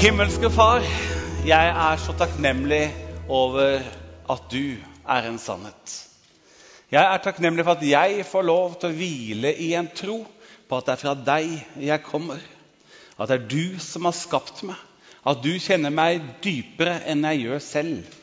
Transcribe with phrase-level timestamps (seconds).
[0.00, 0.80] Himmelske Far,
[1.44, 2.86] jeg er så takknemlig
[3.28, 3.82] over
[4.32, 5.92] at du er en sannhet.
[6.88, 10.22] Jeg er takknemlig for at jeg får lov til å hvile i en tro
[10.70, 12.40] på at det er fra deg jeg kommer.
[13.18, 14.80] At det er du som har skapt meg.
[15.20, 18.16] At du kjenner meg dypere enn jeg gjør selv.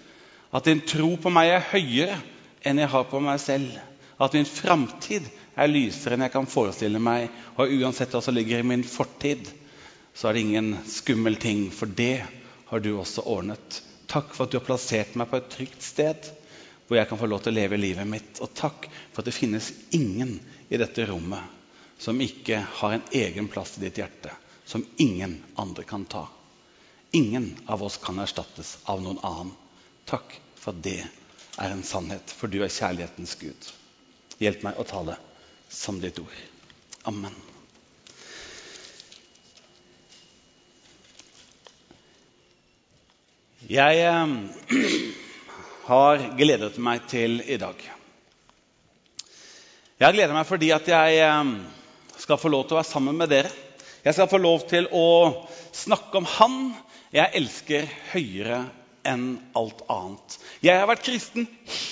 [0.50, 2.18] At din tro på meg er høyere
[2.65, 3.69] enn jeg har på meg selv.
[4.18, 7.29] At min framtid er lysere enn jeg kan forestille meg.
[7.61, 9.46] Og uansett hva som ligger i min fortid,
[10.17, 12.25] så er det ingen skummel ting, for det
[12.65, 13.81] har du også ordnet.
[14.09, 16.31] Takk for at du har plassert meg på et trygt sted
[16.87, 18.39] hvor jeg kan få lov til å leve livet mitt.
[18.41, 20.37] Og takk for at det finnes ingen
[20.73, 21.53] i dette rommet
[22.01, 24.31] som ikke har en egen plass i ditt hjerte,
[24.65, 26.23] som ingen andre kan ta.
[27.11, 29.51] Ingen av oss kan erstattes av noen annen.
[30.09, 33.69] Takk for at det er en sannhet, for du er kjærlighetens Gud.
[34.41, 35.19] Hjelp meg å tale
[35.69, 36.41] som ditt ord.
[37.09, 37.46] Amen.
[43.67, 44.29] Jeg eh,
[45.91, 47.75] har gledet meg til i dag.
[49.99, 51.49] Jeg har gledet meg fordi at jeg eh,
[52.15, 53.51] skal få lov til å være sammen med dere.
[54.05, 55.07] Jeg skal få lov til å
[55.75, 56.55] snakke om Han
[57.11, 58.61] jeg elsker høyere
[59.07, 60.37] enn alt annet.
[60.63, 61.49] Jeg har vært kristen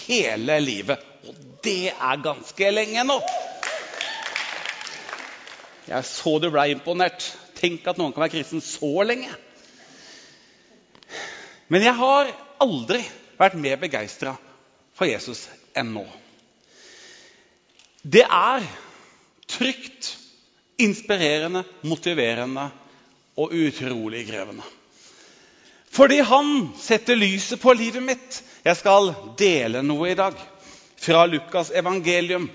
[0.07, 3.19] hele livet, og det er ganske lenge nå.
[5.91, 7.27] Jeg så du ble imponert.
[7.59, 9.31] Tenk at noen kan være kristen så lenge.
[11.67, 13.01] Men jeg har aldri
[13.39, 14.35] vært mer begeistra
[14.95, 16.05] for Jesus enn nå.
[18.05, 18.65] Det er
[19.49, 20.11] trygt,
[20.77, 22.67] inspirerende, motiverende
[23.39, 24.65] og utrolig krevende.
[25.95, 26.49] Fordi han
[26.79, 28.41] setter lyset på livet mitt.
[28.65, 30.35] Jeg skal dele noe i dag
[30.99, 32.49] fra Lukas' evangelium.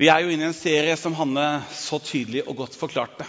[0.00, 3.26] Vi er jo inne i en serie som Hanne så tydelig og godt forklarte.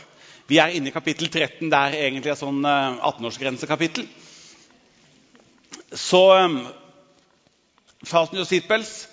[0.48, 1.68] Vi er inne i kapittel 13.
[1.68, 4.08] Det er egentlig et sånn 18-årsgrensekapittel.
[5.95, 6.59] Så um,
[8.05, 9.07] fasten your seatbelts.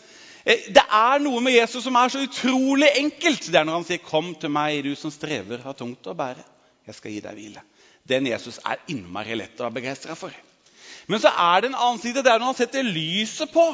[0.46, 3.48] Det er noe med Jesus som er så utrolig enkelt.
[3.50, 6.44] Det er når han sier, 'Kom til meg, du som strever, har tungt å bære.
[6.86, 7.64] Jeg skal gi deg hvile.'
[8.06, 10.30] Den Jesus er innmari lett å være begeistra for.
[11.08, 12.22] Men så er det en annen side.
[12.22, 13.64] Det er når han setter lyset på.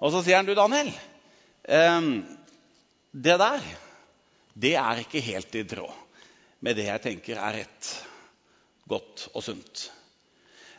[0.00, 0.92] Og så sier han, 'Du, Daniel,
[1.66, 2.26] um,
[3.12, 3.60] det der,
[4.54, 5.90] det er ikke helt i tråd
[6.60, 7.90] med det jeg tenker er rett,
[8.86, 9.90] godt og sunt.'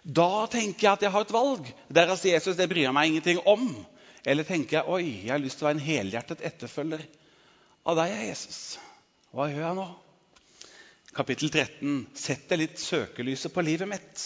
[0.02, 1.68] Da tenker jeg at jeg har et valg.
[1.94, 3.68] Der sier Jesus det bryr jeg meg ingenting om.
[4.26, 7.04] Eller tenker jeg oi, jeg har lyst til å være en helhjertet etterfølger
[7.90, 8.78] av deg, Jesus.
[9.34, 9.88] Hva gjør jeg nå?
[11.12, 14.26] Kapittel 13 setter litt søkelyset på livet mitt.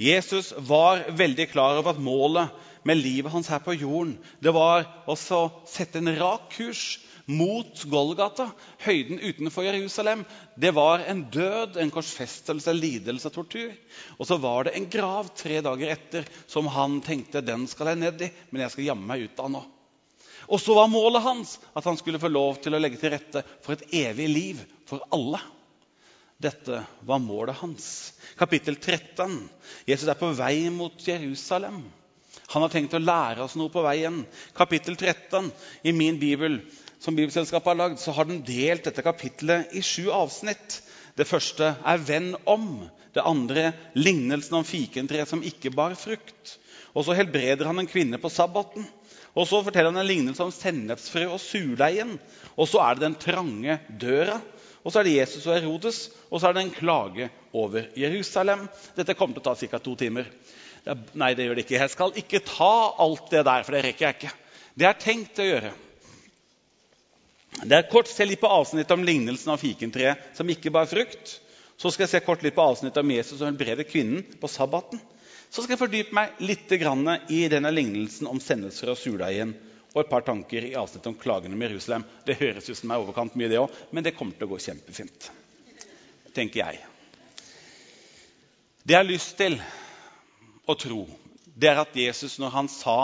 [0.00, 2.54] Jesus var veldig klar over at målet
[2.88, 6.84] med livet hans her på jorden det var å sette en rak kurs
[7.30, 8.48] mot Golgata,
[8.84, 10.24] høyden utenfor Jerusalem.
[10.58, 13.72] Det var en død, en korsfestelse, lidelse tortur.
[14.18, 18.02] Og så var det en grav tre dager etter som han tenkte den skal jeg
[18.02, 19.62] ned i, men jeg skal jamme meg ut av nå.
[20.50, 23.44] Og så var målet hans at han skulle få lov til å legge til rette
[23.62, 25.38] for et evig liv for alle.
[26.40, 27.86] Dette var målet hans.
[28.40, 29.36] Kapittel 13.
[29.86, 31.82] Jesus er på vei mot Jerusalem.
[32.50, 34.24] Han har tenkt å lære oss noe på veien.
[34.56, 35.50] Kapittel 13
[35.86, 36.58] i min bibel
[37.00, 40.80] som Bibelselskapet har lagd, så har den delt dette kapittelet i sju avsnitt.
[41.16, 42.90] Det første er 'venn om'.
[43.14, 46.58] Det andre 'lignelsen om fikentreet som ikke bar frukt'.
[46.94, 48.86] Og så helbreder han en kvinne på sabbaten.
[49.34, 52.18] Og så forteller han en lignelse om sennepsfrø og surdeig.
[52.56, 54.40] Og så er det den trange døra.
[54.84, 56.10] Og så er det Jesus og Herodes.
[56.30, 58.68] Og så er det en klage over Jerusalem.
[58.96, 59.78] Dette kommer til å ta ca.
[59.78, 60.26] to timer.
[60.88, 61.78] Nei, det gjør det ikke.
[61.78, 62.72] Jeg skal ikke ta
[63.04, 64.32] alt det der, for det rekker jeg ikke.
[64.80, 65.72] Det er tenkt å gjøre.
[67.60, 71.36] Det er kort se litt på avsnittet om lignelsen av fikentreet som ikke bar frukt.
[71.80, 75.00] Så skal jeg se kort litt på avsnittet om Jesus som helbreder kvinnen på sabbaten.
[75.50, 79.56] Så skal jeg fordype meg litt i denne lignelsen om sendelser og surdeigen
[79.90, 82.04] og et par tanker i avsnittet om klagene om Jerusalem.
[82.24, 84.60] Det høres ut som er overkant mye, det òg, men det kommer til å gå
[84.62, 85.30] kjempefint.
[86.32, 86.78] tenker jeg.
[88.86, 89.58] Det jeg har lyst til
[90.70, 91.04] å tro,
[91.60, 92.98] det er at Jesus, når han sa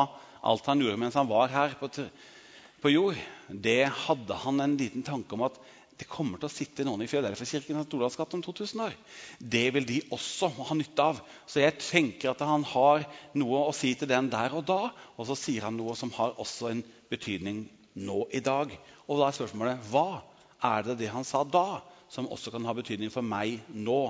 [0.47, 3.19] alt han gjorde mens han var her på jord,
[3.51, 5.59] det hadde han en liten tanke om at
[5.97, 8.93] det kommer til å sitte noen i Filadelfia-kirken om 2000 år.
[9.41, 11.23] Det vil de også ha nytte av.
[11.49, 13.07] Så jeg tenker at han har
[13.41, 14.93] noe å si til den der og da.
[15.17, 17.65] Og så sier han noe som har også en betydning
[17.97, 18.75] nå i dag.
[19.09, 20.21] Og da er spørsmålet hva
[20.69, 21.81] er det det han sa da,
[22.13, 24.01] som også kan ha betydning for meg nå?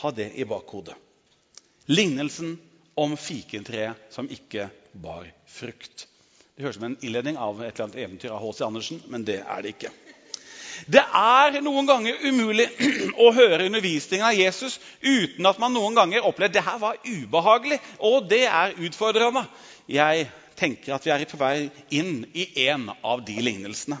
[0.00, 0.96] Ha det i bakhodet.
[1.92, 2.56] Lignelsen
[2.94, 6.06] om fikentreet som ikke bar frukt.
[6.54, 8.64] Det høres ut som en innledning av et eller annet eventyr av H.C.
[8.66, 9.90] Andersen, men det er det ikke.
[10.90, 12.66] Det er noen ganger umulig
[13.24, 17.80] å høre undervisningen av Jesus uten at man noen ganger opplever det her var ubehagelig,
[17.98, 19.44] og det er utfordrende.
[19.90, 23.98] Jeg tenker at vi er på vei inn i en av de lignelsene.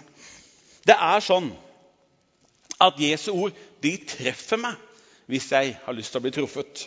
[0.84, 1.50] Det er sånn
[2.82, 4.78] at Jesu ord de treffer meg
[5.30, 6.86] hvis jeg har lyst til å bli truffet.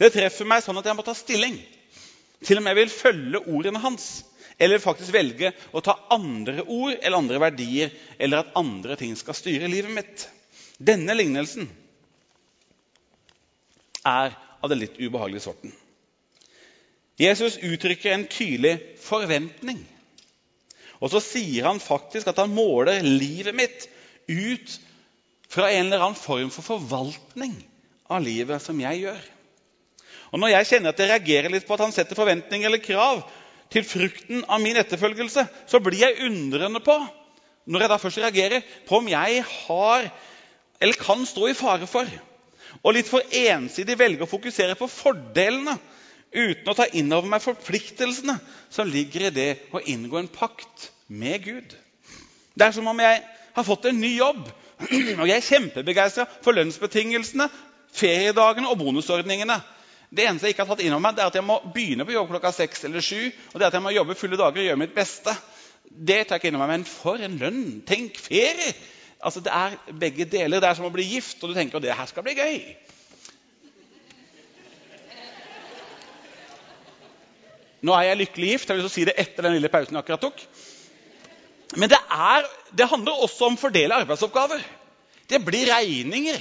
[0.00, 1.58] Det treffer meg sånn at jeg må ta stilling.
[2.44, 4.24] Til og med vil følge ordene hans.
[4.58, 9.36] Eller faktisk velge å ta andre ord eller andre verdier, eller at andre ting skal
[9.36, 10.26] styre livet mitt.
[10.78, 11.66] Denne lignelsen
[14.04, 15.74] er av den litt ubehagelige sorten.
[17.20, 19.78] Jesus uttrykker en tydelig forventning.
[21.02, 23.86] Og så sier han faktisk at han måler livet mitt
[24.30, 24.78] ut
[25.50, 27.54] fra en eller annen form for forvaltning
[28.10, 29.22] av livet som jeg gjør.
[30.34, 33.22] Og Når jeg kjenner at jeg reagerer litt på at han setter forventninger eller krav,
[33.72, 36.94] til frukten av min etterfølgelse, så blir jeg undrende på
[37.64, 40.08] når jeg da først reagerer, på om jeg har
[40.84, 42.10] eller kan stå i fare for
[42.82, 45.76] og litt for ensidig velge å fokusere på fordelene
[46.34, 48.34] uten å ta inn over meg forpliktelsene
[48.74, 51.76] som ligger i det å inngå en pakt med Gud.
[52.54, 53.22] Det er som om jeg
[53.54, 54.42] har fått en ny jobb,
[54.90, 57.46] og jeg er kjempebegeistra for lønnsbetingelsene,
[57.94, 59.60] feriedagene og bonusordningene.
[60.14, 62.06] Det eneste jeg ikke har tatt inn over meg, det er at jeg må begynne
[62.06, 63.18] på jobb klokka seks eller sju.
[63.52, 65.34] Og det at jeg må jobbe fulle dager og gjøre mitt beste.
[65.90, 66.82] Det tar jeg ikke inn over meg.
[66.84, 67.64] Men for en lønn!
[67.88, 68.74] Tenk ferie!
[69.24, 70.60] Altså, Det er begge deler.
[70.62, 72.58] Det er som å bli gift, og du tenker at det her skal bli gøy.
[77.84, 78.70] Nå er jeg lykkelig gift.
[78.70, 80.46] Jeg vil si det etter den lille pausen jeg akkurat tok.
[81.80, 84.62] Men det, er, det handler også om å fordele arbeidsoppgaver.
[85.28, 86.38] Det blir regninger.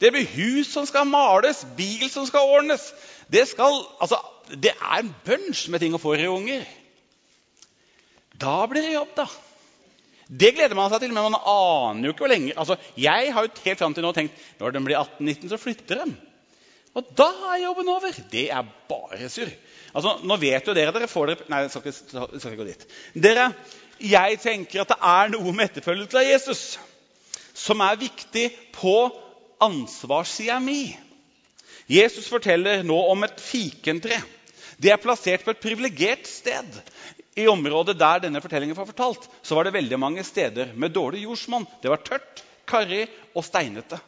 [0.00, 2.86] Det blir hus som skal males, bil som skal ordnes.
[3.28, 4.20] Det, skal, altså,
[4.50, 6.64] det er en bunch med ting å få i unger.
[8.40, 9.26] Da blir det jobb, da.
[10.30, 12.54] Det gleder man seg til, men man aner jo ikke hvor lenge.
[12.56, 16.04] Altså, jeg har jo helt fram til nå tenkt når de blir 18-19, så flytter
[16.04, 16.14] de.
[16.96, 18.14] Og da er jobben over.
[18.32, 19.50] Det er bare surr.
[19.90, 22.68] Altså, nå vet jo dere dere får dere Nei, jeg skal ikke, skal ikke gå
[22.68, 22.84] dit.
[23.26, 23.50] Dere,
[24.00, 26.62] Jeg tenker at det er noe med etterfølgelse av Jesus
[27.60, 28.94] som er viktig på
[29.60, 30.96] ansvarssida mi.
[31.90, 34.20] Jesus forteller nå om et fikentre.
[34.80, 36.76] Det er plassert på et privilegert sted.
[37.38, 41.24] I området der denne fortellingen var fortalt, så var det veldig mange steder med dårlig
[41.26, 41.66] jordsmonn.
[41.82, 44.00] Det var tørt, karrig og steinete.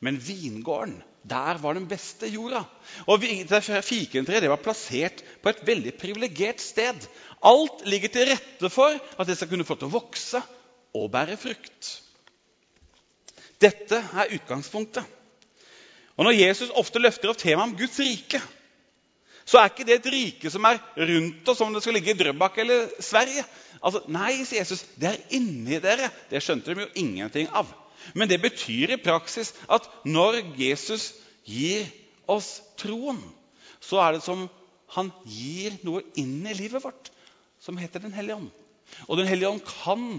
[0.00, 2.64] Men vingården, der var den beste jorda.
[3.08, 7.06] Og Fikentreet var plassert på et veldig privilegert sted.
[7.44, 10.42] Alt ligger til rette for at det skal kunne få til å vokse
[10.96, 12.05] og bære frukt.
[13.62, 15.04] Dette er utgangspunktet.
[16.16, 18.40] Og Når Jesus ofte løfter opp temaet om Guds rike,
[19.46, 22.18] så er ikke det et rike som er rundt oss, som det skal ligge i
[22.18, 23.44] Drøbak eller Sverige.
[23.78, 26.08] Altså, Nei, sier Jesus, det er inni dere.
[26.32, 27.70] Det skjønte de jo ingenting av.
[28.14, 31.12] Men det betyr i praksis at når Jesus
[31.46, 31.86] gir
[32.26, 33.20] oss troen,
[33.78, 34.48] så er det som
[34.96, 37.12] han gir noe inn i livet vårt
[37.62, 38.50] som heter Den hellige ånd.
[39.06, 40.18] Og Den hellige ånd kan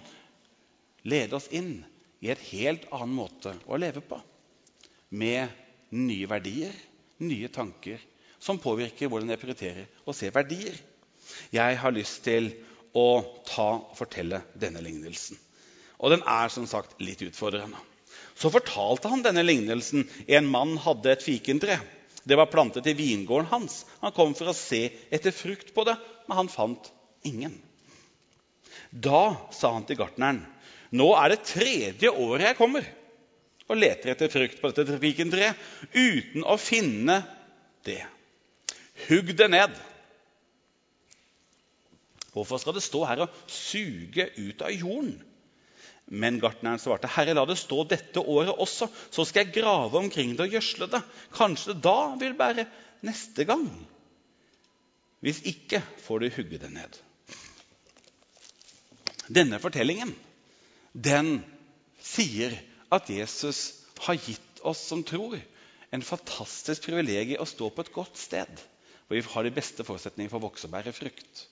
[1.07, 1.81] lede oss inn
[2.19, 4.19] i en helt annen måte å leve på.
[5.09, 5.51] Med
[5.95, 6.73] nye verdier,
[7.23, 7.99] nye tanker,
[8.39, 10.75] som påvirker hvordan jeg prioriterer å se verdier.
[11.53, 12.51] Jeg har lyst til
[12.97, 15.37] å ta og fortelle denne lignelsen.
[15.97, 17.79] Og den er som sagt litt utfordrende.
[18.37, 20.05] Så fortalte han denne lignelsen.
[20.29, 21.79] En mann hadde et fikentre.
[22.27, 23.81] Det var plantet i vingården hans.
[24.03, 24.83] Han kom for å se
[25.13, 25.95] etter frukt på det,
[26.27, 26.91] men han fant
[27.25, 27.55] ingen.
[28.91, 30.43] Da sa han til gartneren
[30.95, 32.87] nå er det tredje året jeg kommer
[33.67, 35.59] og leter etter frukt på dette fikentreet
[35.93, 37.19] uten å finne
[37.87, 38.01] det.
[39.07, 39.73] Hugg det ned.
[42.31, 45.17] Hvorfor skal det stå her og suge ut av jorden?
[46.07, 50.37] Men gartneren svarte, 'Herre, la det stå dette året også, så skal jeg grave omkring
[50.37, 51.03] det og gjødsle det.'
[51.35, 52.67] 'Kanskje det da vil bære
[53.03, 53.67] neste gang.'
[55.19, 57.01] Hvis ikke får du hugge det ned.
[59.27, 60.15] Denne fortellingen
[60.97, 61.41] den
[62.01, 62.55] sier
[62.93, 65.37] at Jesus har gitt oss som tror,
[65.93, 68.65] en fantastisk privilegium å stå på et godt sted
[69.07, 71.45] hvor vi har de beste forutsetningene for å vokse og bære frukt.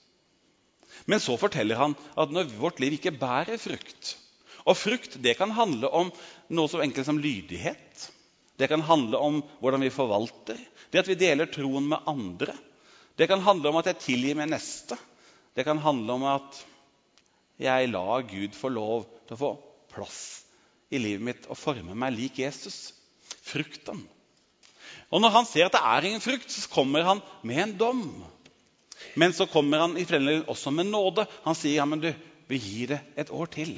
[1.07, 4.15] Men så forteller han at når vårt liv ikke bærer frukt
[4.65, 6.11] Og frukt det kan handle om
[6.49, 8.05] noe så enkelt som lydighet.
[8.57, 10.57] Det kan handle om hvordan vi forvalter,
[10.89, 12.55] det at vi deler troen med andre.
[13.15, 14.97] Det kan handle om at jeg tilgir min neste.
[15.53, 16.63] Det kan handle om at
[17.61, 19.51] jeg la Gud få lov til å få
[19.93, 20.19] plass
[20.93, 22.93] i livet mitt og forme meg lik Jesus.
[23.45, 24.03] Frukten.
[25.13, 28.05] Og Når han ser at det er ingen frukt, så kommer han med en dom.
[29.15, 30.05] Men så kommer han i
[30.47, 31.27] også med nåde.
[31.45, 32.11] Han sier ja, men du,
[32.49, 33.77] vi gir det et år til.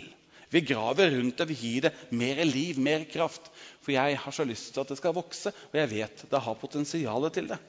[0.49, 3.51] Vi graver rundt det, vi gir det mer liv, mer kraft.
[3.83, 6.61] For jeg har så lyst til at det skal vokse, og jeg vet det har
[6.61, 7.59] potensial til det.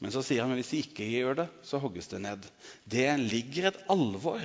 [0.00, 2.46] Men så sier han at hvis de ikke gjør det, så hogges det ned.
[2.88, 4.40] Det ligger et alvor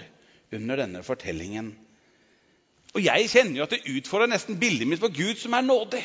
[0.55, 1.73] under denne fortellingen.
[2.95, 6.03] Og jeg kjenner jo at det utfordrer nesten bildet mitt på Gud som er nådig.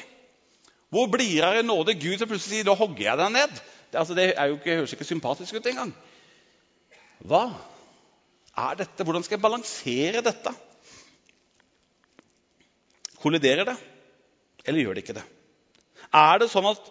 [0.90, 3.60] Hvor blir av en nådig Gud som plutselig sier 'nå hogger jeg deg ned'?
[3.90, 5.92] Det, altså, det ikke, høres ikke sympatisk ut engang.
[7.20, 7.44] Hva
[8.56, 9.04] er dette?
[9.04, 10.54] Hvordan skal jeg balansere dette?
[13.20, 13.76] Kolliderer det,
[14.64, 15.26] eller gjør det ikke det?
[16.14, 16.90] Er det sånn at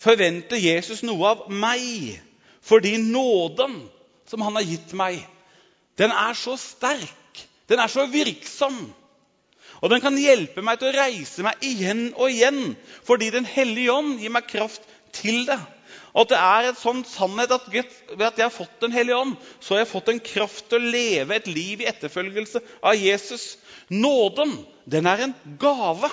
[0.00, 2.20] forventer Jesus noe av meg
[2.64, 3.82] fordi nåden
[4.30, 5.18] som han har gitt meg,
[6.00, 8.76] den er så sterk, den er så virksom,
[9.84, 12.74] og den kan hjelpe meg til å reise meg igjen og igjen
[13.04, 15.58] fordi Den hellige ånd gir meg kraft til det.
[16.14, 19.18] Og at det er en sånn sannhet at ved at jeg har fått Den hellige
[19.18, 22.96] ånd, så har jeg fått en kraft til å leve et liv i etterfølgelse av
[22.96, 23.56] Jesus.
[23.90, 24.54] Nåden,
[24.88, 26.10] den er en gave.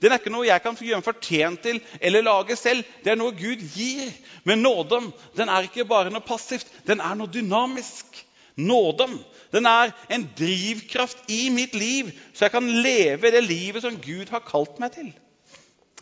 [0.00, 2.84] Den er ikke noe jeg kan gjøre en fortjent til eller lage selv.
[3.04, 4.08] Det er noe Gud gir.
[4.48, 8.24] Men nåden den er ikke bare noe passivt, den er noe dynamisk.
[8.56, 9.18] Nåden
[9.52, 14.32] den er en drivkraft i mitt liv, så jeg kan leve det livet som Gud
[14.32, 15.10] har kalt meg til.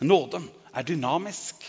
[0.01, 1.61] Nåden er dynamisk.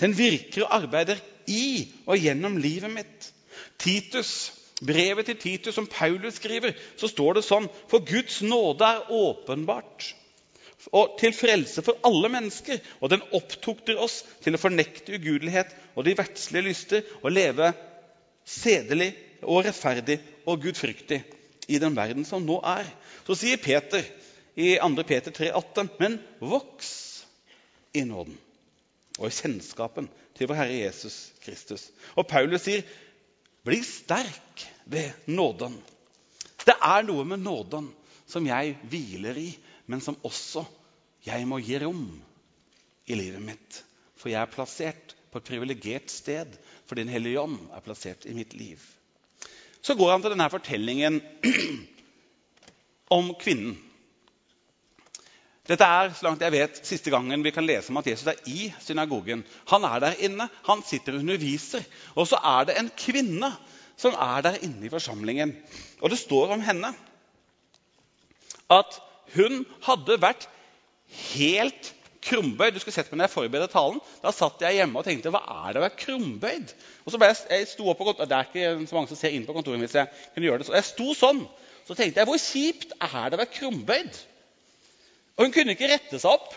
[0.00, 3.30] Den virker og arbeider i og gjennom livet mitt.
[3.78, 4.52] Titus,
[4.84, 10.12] brevet til Titus som Paulus skriver, så står det sånn For Guds nåde er åpenbart
[10.92, 12.80] og til frelse for alle mennesker.
[13.00, 17.70] Og den opptukter oss til å fornekte ugudelighet og de verdslige lyster og leve
[18.44, 21.20] sedelig og rettferdig og gudfryktig
[21.68, 22.88] i den verden som nå er.
[23.26, 24.04] Så sier Peter
[24.56, 25.06] i 2.
[25.08, 26.92] Peter 3,18.: Men voks
[27.94, 28.36] i nåden
[29.18, 31.90] og i kjennskapen til vår Herre Jesus Kristus.
[32.18, 32.82] Og Paulus sier,
[33.64, 35.76] bli sterk ved nåden.
[36.66, 37.92] Det er noe med nåden
[38.28, 39.50] som jeg hviler i
[39.86, 40.64] men som også
[41.24, 42.06] jeg må gi rom
[43.08, 43.80] i livet mitt.
[44.16, 46.56] For jeg er plassert på et privilegert sted
[46.88, 48.80] fordi Den hellige ånd er plassert i mitt liv.
[49.84, 51.18] Så går han til denne fortellingen
[53.16, 53.76] om kvinnen.
[55.64, 58.40] Dette er så langt jeg vet, siste gangen vi kan lese om at Jesus er
[58.52, 59.44] i synagogen.
[59.70, 61.84] Han er der inne, han sitter og underviser.
[62.20, 63.48] Og så er det en kvinne
[63.96, 65.54] som er der inne i forsamlingen.
[66.02, 66.92] Og det står om henne
[68.72, 69.00] at
[69.34, 70.48] hun hadde vært
[71.34, 71.92] helt
[72.24, 72.74] krumbøyd.
[72.74, 74.00] Du skulle sett meg når jeg forberedte talen.
[74.22, 76.74] Da satt jeg hjemme og tenkte hva er det å være krumbøyd?
[77.04, 79.20] Og så ble jeg, jeg sto opp på kontoret, Det er ikke så mange som
[79.20, 80.68] ser inn på kontoret hvis jeg kunne gjøre det.
[80.68, 81.44] Så jeg sto sånn.
[81.84, 84.20] Så tenkte jeg hvor kjipt er det å være krumbøyd?
[85.34, 86.54] Og hun kunne ikke rette seg opp.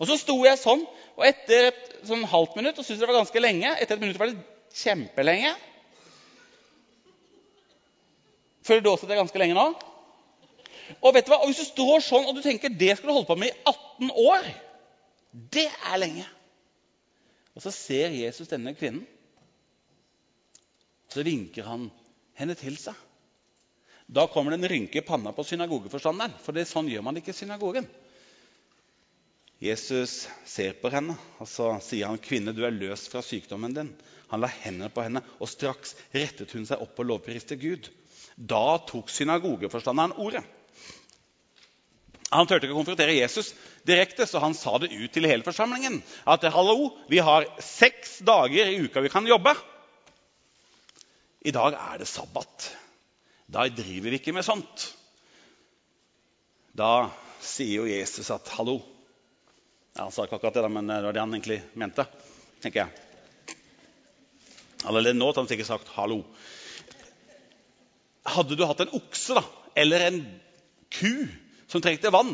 [0.00, 0.82] Og så sto jeg sånn,
[1.14, 3.70] og etter et sånn halvt minutt og syntes det var ganske lenge.
[3.78, 4.40] Etter et minutt var det
[4.74, 5.54] kjempelenge.
[8.64, 9.66] Føler du også det er ganske lenge nå?
[11.00, 11.42] Og vet du hva?
[11.42, 13.58] Og Hvis du står sånn og du tenker det skal du holde på med i
[13.70, 14.48] 18 år
[15.34, 16.26] Det er lenge.
[17.54, 19.02] Og så ser Jesus denne kvinnen.
[21.10, 21.88] Så vinker han
[22.38, 22.94] henne til seg.
[24.06, 26.34] Da kommer det en rynke i panna på synagogeforstanderen.
[26.42, 27.86] For det, sånn gjør man ikke i synagogen.
[29.64, 33.94] Jesus ser på henne, og så sier han, 'Kvinne, du er løst fra sykdommen din.'
[34.28, 37.88] Han la hendene på henne, og straks rettet hun seg opp og lovpriste Gud.
[38.36, 40.42] Da tok synagogeforstanderen ordet.
[42.34, 43.52] Han turte ikke å konfrontere Jesus
[43.86, 46.00] direkte, så han sa det ut til hele forsamlingen.
[46.26, 49.54] At hallo, vi har seks dager i uka vi kan jobbe.
[51.46, 52.72] I dag er det sabbat.
[53.46, 54.88] Da driver vi ikke med sånt.
[56.74, 57.06] Da
[57.44, 58.80] sier jo Jesus at hallo.
[59.94, 62.06] Ja, han sa ikke akkurat det, men det var det han egentlig mente.
[62.64, 63.54] tenker jeg.
[64.84, 66.24] Allerede nå hadde han sikkert sagt hallo.
[68.26, 69.44] Hadde du hatt en okse da,
[69.78, 70.20] eller en
[70.90, 71.28] ku
[71.74, 72.32] som trengte vann,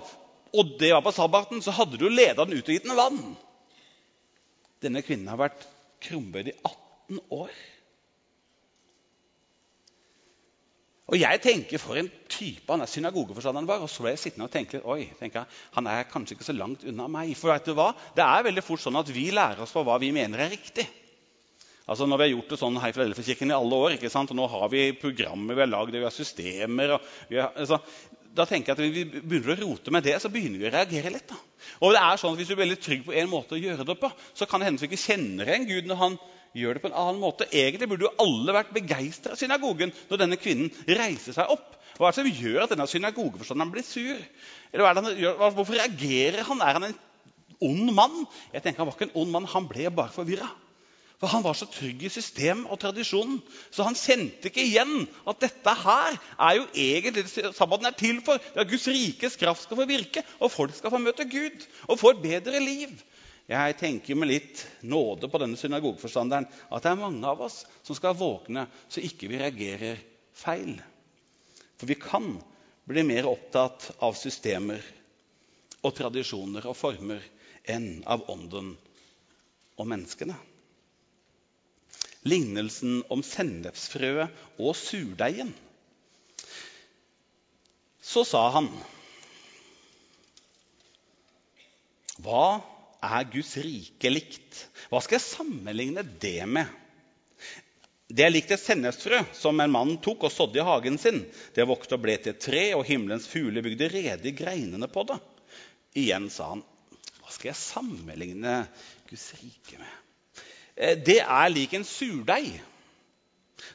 [0.50, 3.20] og det var på sabbaten, så hadde du leda den ut og gitt den vann.
[4.84, 5.66] Denne kvinnen har vært
[6.04, 7.52] krumbøyd i 18 år.
[11.10, 13.82] Og jeg tenker for en type han er synagogeforstanderen var.
[13.82, 16.54] Og så ble jeg sittende og tenke oi, tenker jeg, han er kanskje ikke så
[16.54, 17.32] langt unna meg.
[17.38, 17.90] For vet du hva?
[18.14, 20.86] Det er veldig fort sånn at vi lærer oss på hva vi mener er riktig.
[21.90, 24.30] Altså Når vi har gjort det sånn her i alle år, ikke sant?
[24.30, 27.80] og nå har vi programmer vi har lagd, vi har systemer og vi har, altså,
[28.36, 30.74] da tenker jeg at Når vi begynner å rote med det, så begynner vi å
[30.74, 31.26] reagere litt.
[31.30, 31.38] da.
[31.82, 33.86] Og det er sånn at Hvis du er veldig trygg på en måte å gjøre
[33.86, 36.16] det på, så kan det hende du ikke kjenner igjen Gud når han
[36.54, 37.48] gjør det på en annen måte.
[37.50, 41.76] Egentlig burde jo alle vært begeistra av synagogen når denne kvinnen reiser seg opp.
[41.98, 44.22] Hva er det som gjør at denne synagogeforstanderen blir sur?
[44.72, 45.30] Eller er?
[45.50, 46.62] Hvorfor reagerer han?
[46.64, 46.98] Er han en
[47.60, 48.18] ond mann?
[48.54, 50.48] Jeg tenker Han var ikke en ond mann, han ble bare forvirra.
[51.20, 55.42] For han var så trygg i systemet og tradisjonen, så han kjente ikke igjen at
[55.42, 58.40] dette her er jo egentlig det sabbaten er til for.
[58.40, 62.00] Det at Guds rikes kraft skal få virke, og folk skal få møte Gud og
[62.00, 62.94] få et bedre liv.
[63.50, 67.98] Jeg tenker med litt nåde på denne synagogeforstanderen at det er mange av oss som
[67.98, 70.00] skal våkne så ikke vi reagerer
[70.38, 70.76] feil.
[71.76, 72.36] For vi kan
[72.88, 74.80] bli mer opptatt av systemer
[75.82, 77.26] og tradisjoner og former
[77.68, 78.72] enn av ånden
[79.76, 80.38] og menneskene.
[82.28, 85.52] Lignelsen om sennepsfrøet og surdeigen.
[88.04, 88.68] Så sa han
[92.20, 92.60] Hva
[93.00, 94.66] er Guds rike likt?
[94.90, 96.68] Hva skal jeg sammenligne det med?
[98.10, 101.22] Det er likt et sennepsfrø som en mann tok og sådde i hagen sin.
[101.54, 105.06] Det vokste og ble til et tre, og himmelens fugler bygde rede i greinene på
[105.08, 105.20] det.
[106.02, 106.64] Igjen sa han,
[107.22, 108.56] hva skal jeg sammenligne
[109.08, 109.99] Guds rike med?
[110.80, 112.56] Eh, det er lik en surdeig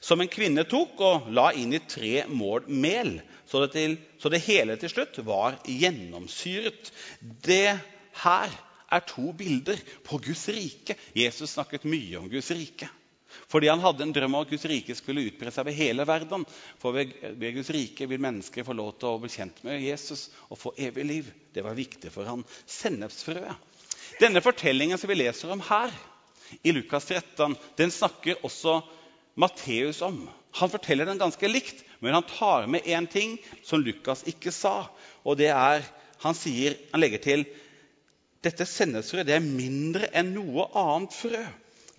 [0.02, 4.32] som en kvinne tok og la inn i tre mål mel, så det, til, så
[4.34, 6.90] det hele til slutt var gjennomsyret.
[7.22, 7.78] Det
[8.24, 8.56] her
[8.96, 10.98] er to bilder på Guds rike.
[11.14, 12.90] Jesus snakket mye om Guds rike.
[13.52, 16.46] Fordi han hadde en drøm om at Guds rike skulle utbre seg over hele verden.
[16.82, 20.30] For ved, ved, Guds rike vil mennesker få lov til å bli kjent med Jesus
[20.48, 21.32] og få evig liv.
[21.54, 22.46] Det var viktig for han.
[22.66, 23.74] Sennepsfrøet.
[24.22, 25.92] Denne fortellingen som vi leser om her,
[26.64, 28.80] i Lukas 13, den snakker også
[29.36, 30.24] Matteus om.
[30.60, 34.88] Han forteller den ganske likt, men han tar med én ting som Lukas ikke sa.
[35.25, 35.86] Og det er,
[36.24, 37.42] Han, sier, han legger til
[38.46, 41.42] dette sennepsfrøet er mindre enn noe annet frø.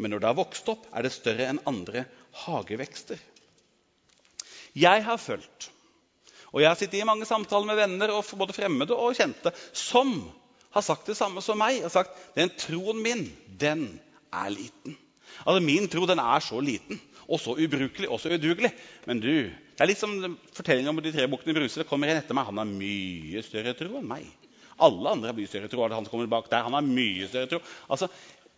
[0.01, 2.07] Men når det har vokst opp, er det større enn andre
[2.45, 3.21] hagevekster.
[4.77, 5.69] Jeg har følt,
[6.53, 10.13] og jeg har sittet i mange samtaler med venner, og både fremmede og kjente, som
[10.77, 11.83] har sagt det samme som meg.
[11.85, 13.89] og sagt, Den troen min, den
[14.45, 14.97] er liten.
[15.45, 18.71] Altså, Min tro den er så liten og så ubrukelig og så udugelig.
[19.07, 20.15] Men du, det er litt som
[20.55, 21.81] fortellingen om de tre bukkene Bruse.
[21.83, 22.47] Det kommer en etter meg.
[22.49, 24.27] Han har mye større tro enn meg.
[24.87, 25.83] Alle andre har mye større tro.
[25.89, 27.63] Han som kommer bak der, han har mye større tro.
[27.91, 28.11] Altså,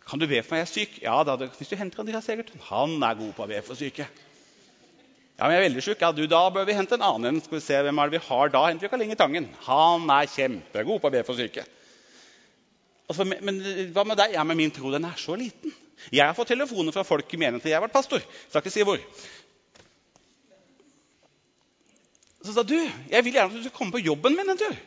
[0.09, 0.63] Kan du be for meg?
[0.63, 0.93] Jeg er syk.
[1.03, 2.61] Ja, da, Hvis du henter Andreas Egerton.
[2.69, 4.07] Han er god på å be for syke.
[5.37, 6.01] Ja, men jeg er veldig syk.
[6.01, 7.37] Ja, du, Da bør vi hente en annen.
[7.45, 8.63] Skal vi se hvem er det vi har da?
[8.67, 9.45] Henter vi Karl Inge Tangen.
[9.67, 11.65] Han er kjempegod på å be for syke.
[13.09, 13.59] Altså, men, men,
[13.95, 14.35] hva med deg?
[14.37, 15.73] Ja, men Min tro den er så liten.
[16.13, 18.23] Jeg har fått telefoner fra folk i menigheten jeg har vært pastor.
[18.47, 19.01] Skal ikke si hvor.
[22.45, 22.77] Så sa du,
[23.11, 24.77] jeg vil gjerne at du skal komme på jobben min en tur.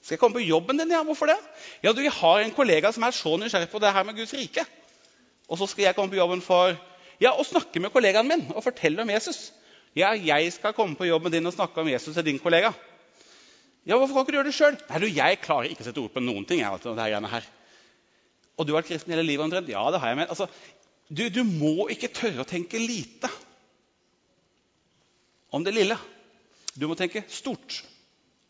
[0.00, 0.94] Skal jeg komme på jobben din?
[0.94, 1.36] Ja, hvorfor det?
[1.82, 4.34] Ja, du, Jeg har en kollega som er så nysgjerrig på det her med Guds
[4.34, 4.64] rike.
[5.46, 6.74] Og så skal jeg komme på jobben for
[7.22, 9.52] ja, å snakke med kollegaen min og fortelle om Jesus.
[9.96, 12.72] Ja, jeg skal komme på jobben din og snakke om Jesus til din kollega.
[13.86, 14.78] Ja, Hvorfor kan ikke du gjøre det sjøl?
[14.90, 16.58] Nei, du, jeg klarer ikke å sette ord på noen ting.
[16.60, 17.46] Jeg, det her.
[18.56, 19.68] Og du har vært kristen hele livet omtrent?
[19.70, 20.20] Ja, det har jeg.
[20.22, 20.32] med.
[20.32, 20.48] Altså,
[21.08, 23.30] du, du må ikke tørre å tenke lite
[25.54, 25.98] om det lille.
[26.76, 27.82] Du må tenke stort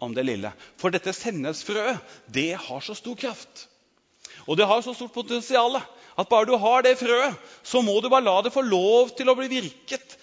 [0.03, 0.53] om det lille.
[0.81, 3.67] For dette sennepsfrøet, det har så stor kraft.
[4.47, 5.79] Og det har så stort potensial
[6.17, 9.29] at bare du har det frøet, så må du bare la det få lov til
[9.29, 10.17] å bli virket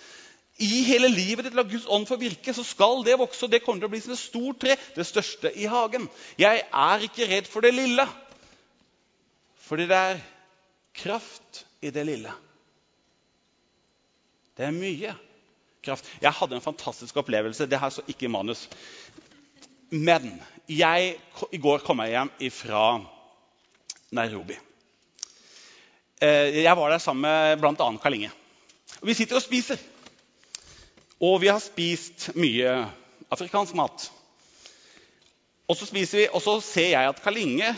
[0.64, 1.58] i hele livet ditt.
[1.58, 3.46] La Guds ånd få virke, så skal det vokse.
[3.46, 6.08] Og det kommer til å bli som et stort tre, det største i hagen.
[6.42, 8.06] Jeg er ikke redd for det lille.
[9.74, 10.20] Fordi det er
[10.94, 12.30] kraft i det lille.
[14.54, 15.14] Det er mye
[15.82, 16.12] kraft.
[16.22, 17.66] Jeg hadde en fantastisk opplevelse.
[17.66, 18.68] Det her så ikke i manus.
[19.90, 20.28] Men
[20.70, 21.16] jeg,
[21.50, 22.84] i går kom jeg hjem fra
[24.14, 24.60] Nairobi.
[26.22, 27.88] Eh, jeg var der sammen med bl.a.
[28.04, 28.30] Karl Inge.
[29.02, 29.82] Vi sitter og spiser.
[31.18, 32.76] Og vi har spist mye
[33.32, 34.06] afrikansk mat.
[35.66, 37.74] Og så spiser vi, og så ser jeg at Karl Inge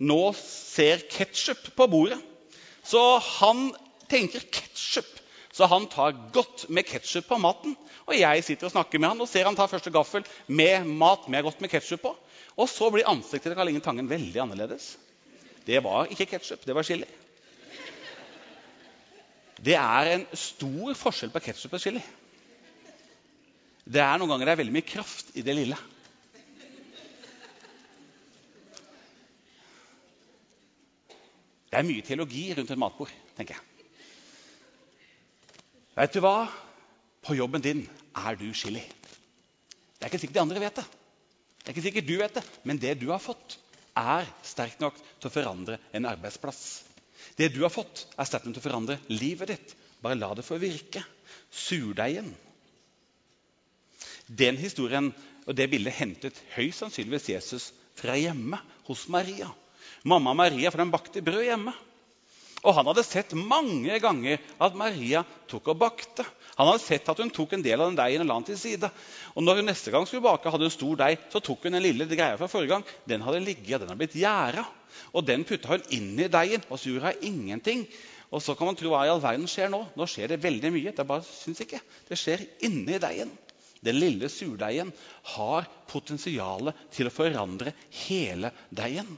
[0.00, 2.18] nå ser ketsjup på bordet.
[2.86, 3.00] Så
[3.38, 3.70] han
[4.10, 5.08] tenker ketsjup.
[5.52, 7.76] Så han tar godt med ketsjup på maten.
[8.08, 11.28] Og jeg sitter og snakker med han og ser han tar første gaffel med mat
[11.28, 12.14] med godt med ketsjup på.
[12.56, 14.94] Og så blir ansiktet til Karl Inge Tangen veldig annerledes.
[15.66, 17.06] Det var ikke ketsjup, det var chili.
[19.60, 22.02] Det er en stor forskjell på ketsjup og chili.
[23.84, 25.76] Det er Noen ganger det er veldig mye kraft i det lille.
[31.70, 33.66] Det er mye teologi rundt et matbord, tenker jeg.
[36.00, 36.48] Vet du hva?
[37.22, 37.84] På jobben din
[38.16, 38.82] er du chili.
[38.82, 40.86] Det er ikke sikkert de andre vet det.
[41.60, 43.58] Det er ikke sikkert du vet det, Men det du har fått,
[43.96, 46.84] er sterkt nok til å forandre en arbeidsplass.
[47.36, 49.74] Det du har fått, er sterkt nok til å forandre livet ditt.
[50.00, 51.02] Bare la det få virke.
[51.50, 52.32] Surdeigen.
[54.26, 55.10] Den historien
[55.46, 59.50] og det bildet hentet høyst sannsynligvis Jesus fra hjemme hos Maria.
[60.04, 61.74] Mamma Maria for den bakte brød hjemme.
[62.60, 66.26] Og han hadde sett mange ganger at Maria tok og bakte.
[66.58, 68.58] Han hadde sett at hun tok en del av den deigen og la den til
[68.60, 68.90] side.
[69.32, 71.84] Og når hun neste gang skulle bake, hadde hun stor deig, så tok hun den
[71.86, 72.84] lille greia fra forrige gang.
[73.08, 74.66] Den hadde ligget, den hadde blitt gjæra.
[75.16, 77.86] Og den putta hun inn i deigen, og så gjorde hun ingenting.
[78.30, 79.80] Og så kan man tro hva i all verden skjer nå.
[79.96, 80.92] Nå skjer det veldig mye.
[80.96, 81.80] Det bare syns ikke.
[82.10, 83.32] Det skjer inni deigen.
[83.80, 84.92] Den lille surdeigen
[85.32, 87.72] har potensial til å forandre
[88.04, 89.08] hele deigen.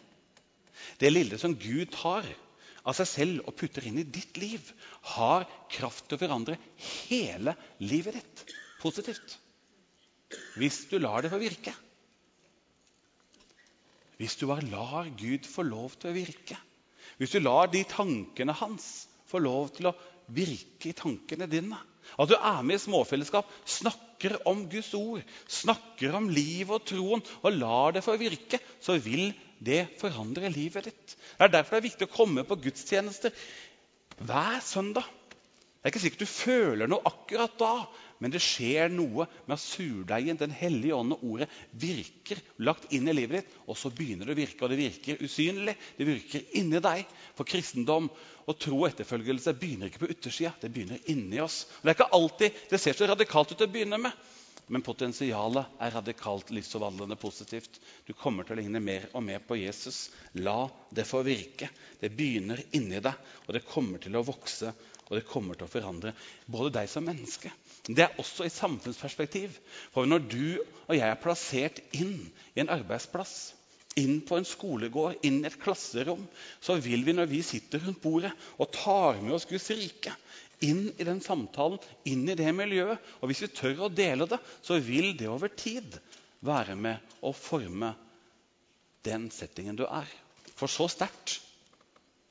[1.00, 2.26] Det lille som Gud tar
[2.82, 4.62] av seg selv og putter inn i ditt liv,
[5.14, 6.58] har kraft til å forandre
[7.06, 8.44] hele livet ditt
[8.82, 9.36] positivt.
[10.58, 11.74] Hvis du lar det få virke.
[14.18, 16.58] Hvis du bare lar Gud få lov til å virke.
[17.18, 19.96] Hvis du lar de tankene hans få lov til å
[20.32, 21.78] virke i tankene dine.
[22.18, 27.22] At du er med i småfellesskap, snakker om Guds ord, snakker om livet og troen,
[27.42, 29.30] og lar det få virke, så vil
[29.64, 31.16] det forandrer livet ditt.
[31.16, 33.34] Det er derfor det er viktig å komme på gudstjenester
[34.22, 35.06] hver søndag.
[35.82, 37.72] Det er ikke sikkert du føler noe akkurat da,
[38.22, 43.10] men det skjer noe med at surdeigen, Den hellige ånd og ordet virker lagt inn
[43.10, 43.56] i livet ditt.
[43.66, 45.74] Og så begynner det å virke, og det virker usynlig.
[45.98, 47.02] Det virker inni deg.
[47.34, 48.06] For kristendom
[48.46, 51.64] og tro og etterfølgelse begynner ikke på yttersida, det begynner inni oss.
[51.80, 54.14] Og det er ikke alltid det ser så radikalt ut å begynne med.
[54.72, 57.76] Men potensialet er radikalt livsforvandlende positivt.
[58.08, 60.06] Du kommer til å ligne mer og mer på Jesus.
[60.40, 61.68] La det få virke.
[62.00, 64.72] Det begynner inni deg, og det kommer til å vokse
[65.12, 66.14] og det kommer til å forandre
[66.48, 67.50] både deg som menneske.
[67.84, 69.58] Det er også i samfunnsperspektiv.
[69.92, 70.44] For når du
[70.86, 73.52] og jeg er plassert inn i en arbeidsplass,
[74.00, 76.22] inn på en skolegård, inn i et klasserom,
[76.64, 80.14] så vil vi når vi sitter rundt bordet og tar med oss Guds rike,
[80.62, 83.00] inn i den samtalen, inn i det miljøet.
[83.20, 85.98] Og hvis vi tør å dele det, så vil det over tid
[86.42, 87.92] være med å forme
[89.06, 90.08] den settingen du er.
[90.58, 91.40] For så sterkt.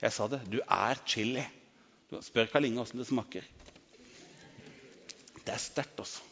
[0.02, 0.42] Jeg sa det.
[0.50, 1.44] Du er chili.
[2.24, 3.46] Spør Karl Inge åssen det smaker.
[5.42, 6.24] Det er sterkt, altså.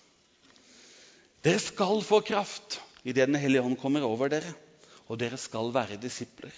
[1.43, 4.49] Dere skal få kraft idet Den hellige ånd kommer over dere,
[5.07, 6.51] og dere skal være disipler.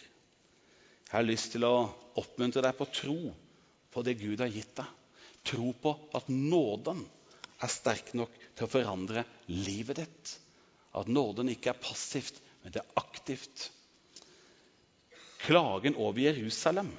[1.06, 3.20] Jeg har lyst til å oppmuntre deg på tro
[3.92, 4.90] på det Gud har gitt deg.
[5.48, 7.04] Tro på at nåden
[7.62, 10.34] er sterk nok til å forandre livet ditt.
[10.98, 13.70] At nåden ikke er passivt, men det er aktivt.
[15.42, 16.92] Klagen over Jerusalem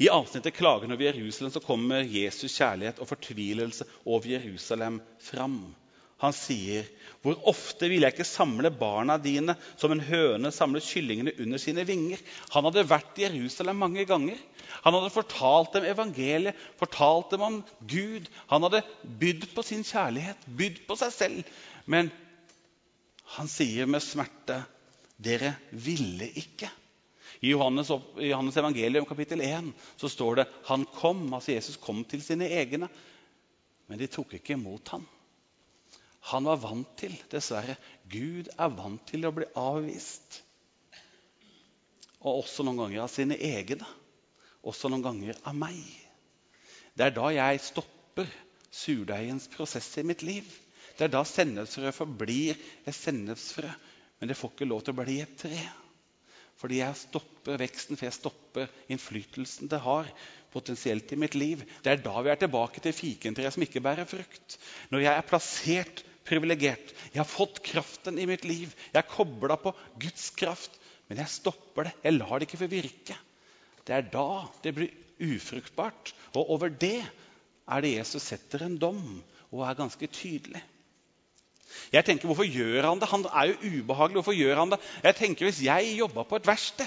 [0.00, 5.74] i avsnittet 'Klagen over Jerusalem' så kommer Jesus' kjærlighet og fortvilelse over Jerusalem fram.
[6.20, 6.84] Han sier,
[7.20, 11.84] 'Hvor ofte vil jeg ikke samle barna dine som en høne samler kyllingene under sine
[11.88, 12.20] vinger?'
[12.52, 14.36] Han hadde vært i Jerusalem mange ganger.
[14.84, 18.28] Han hadde fortalt dem evangeliet, fortalt dem om Gud.
[18.52, 18.82] Han hadde
[19.20, 21.54] bydd på sin kjærlighet, bydd på seg selv.
[21.86, 22.12] Men
[23.36, 24.62] han sier med smerte,
[25.20, 26.70] 'Dere ville ikke'.
[27.40, 27.88] I Johannes,
[28.20, 32.48] I Johannes evangelium kapittel 1 så står det han kom, altså Jesus kom til sine
[32.48, 32.88] egne,
[33.88, 35.06] men de tok ikke imot ham.
[36.28, 37.76] Han var vant til, dessverre
[38.12, 40.42] Gud er vant til å bli avvist.
[42.20, 43.86] Og også noen ganger av sine egne.
[44.68, 45.78] Også noen ganger av meg.
[46.92, 48.28] Det er da jeg stopper
[48.70, 50.44] surdeigens prosess i mitt liv.
[50.98, 53.70] Det er da sennepsfrø forblir et sennepsfrø,
[54.20, 55.62] men det får ikke lov til å bli et tre.
[56.60, 60.10] Fordi jeg stopper veksten, for jeg stopper innflytelsen det har
[60.52, 61.62] potensielt i mitt liv.
[61.80, 64.58] Det er da vi er tilbake til fikentreet som ikke bærer frukt.
[64.92, 69.56] Når jeg er plassert privilegert, jeg har fått kraften i mitt liv, jeg er kobla
[69.60, 70.76] på Guds kraft,
[71.10, 71.94] men jeg stopper det.
[72.04, 73.16] Jeg lar det ikke få virke.
[73.86, 74.92] Det er da det blir
[75.26, 76.12] ufruktbart.
[76.38, 79.02] Og over det er det Jesus setter en dom
[79.50, 80.62] og er ganske tydelig.
[81.90, 83.08] Jeg tenker, Hvorfor gjør han det?
[83.10, 84.20] Han er jo ubehagelig.
[84.20, 84.78] Hvorfor gjør han det?
[85.02, 86.86] Jeg tenker, Hvis jeg jobba på et verksted,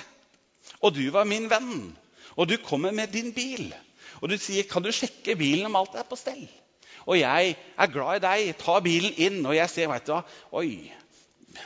[0.79, 1.97] og du var min venn,
[2.35, 3.73] og du kommer med din bil,
[4.21, 6.62] og du sier 'Kan du sjekke bilen om alt er på stell?'
[7.03, 10.21] Og jeg er glad i deg, tar bilen inn, og jeg ser vet du hva,
[10.59, 10.91] Oi,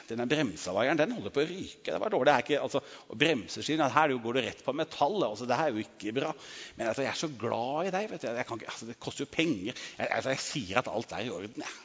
[0.08, 1.88] denne bremsevaieren den holder på å ryke.
[1.88, 2.32] Det var dårlig.
[2.32, 2.82] Det ikke, altså,
[3.23, 5.28] bremseskiven, Her går du rett på metallet.
[5.30, 6.32] Altså, det er jo ikke bra.
[6.76, 8.10] Men altså, jeg er så glad i deg.
[8.12, 8.41] vet du.
[8.43, 9.84] Ikke, altså, det koster jo penger.
[9.97, 11.63] Jeg, altså, jeg sier at alt er i orden.
[11.63, 11.76] Ja.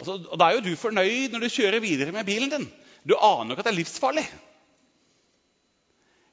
[0.00, 2.70] Altså, og Da er jo du fornøyd når du kjører videre med bilen din.
[3.04, 4.24] Du aner jo ikke at det er livsfarlig.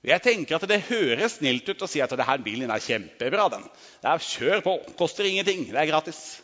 [0.06, 3.50] Jeg tenker at Det høres snilt ut å si at denne bilen er kjempebra.
[3.50, 3.64] den.
[4.04, 4.78] Er Kjør på.
[4.98, 5.66] Koster ingenting.
[5.72, 6.42] Det er gratis.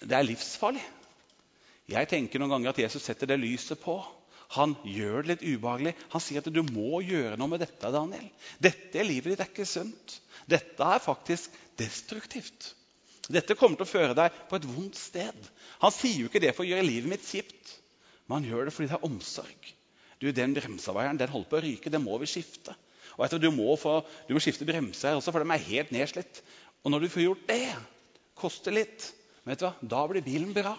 [0.00, 0.82] Det er livsfarlig.
[1.90, 3.98] Jeg tenker noen ganger at Jesus setter det lyset på.
[4.56, 5.94] Han gjør det litt ubehagelig.
[6.10, 7.90] Han sier at du må gjøre noe med dette.
[7.94, 8.28] Daniel.
[8.58, 10.20] Dette livet ditt er ikke sunt.
[10.50, 12.74] Dette er faktisk destruktivt.
[13.30, 15.50] Dette kommer til å føre deg på et vondt sted.
[15.84, 17.76] Han sier jo ikke det for å gjøre livet mitt kjipt,
[18.26, 19.68] men han gjør det fordi det er omsorg.
[20.20, 21.92] Du, Den bremsavaieren den holder på å ryke.
[21.92, 22.74] Den må vi skifte.
[23.16, 26.42] Og etter, du, må få, du må skifte bremser også, for de er helt nedslitt.
[26.84, 27.64] Og når du får gjort det,
[28.40, 29.10] koster litt,
[29.48, 30.76] vet du hva, da blir bilen bra.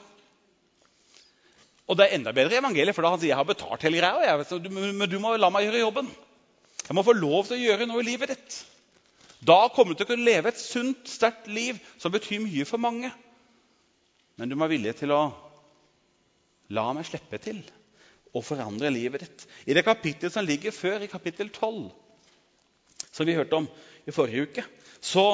[1.89, 3.99] Og det er enda bedre i evangeliet, for da han sier jeg har betalt hele
[3.99, 4.29] greia.
[4.29, 6.11] Jeg, men du må la meg gjøre jobben.
[6.85, 8.61] Jeg må få lov til å gjøre noe i livet ditt.
[9.45, 12.81] Da kommer du til å kunne leve et sunt, sterkt liv som betyr mye for
[12.81, 13.09] mange.
[14.37, 15.21] Men du må være villig til å
[16.71, 17.59] la meg slippe til
[18.31, 19.47] og forandre livet ditt.
[19.67, 21.89] I det kapittelet som ligger før, i kapittel 12,
[23.11, 23.67] som vi hørte om
[24.07, 24.63] i forrige uke,
[25.01, 25.25] så